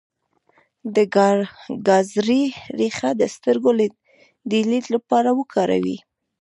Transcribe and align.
د 0.95 0.97
ګازرې 1.87 2.43
ریښه 2.79 3.09
د 3.21 3.23
سترګو 3.35 3.71
د 4.49 4.51
لید 4.69 4.85
لپاره 4.95 5.29
وکاروئ 5.39 5.97